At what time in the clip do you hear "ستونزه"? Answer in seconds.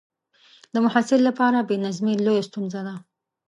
2.49-2.81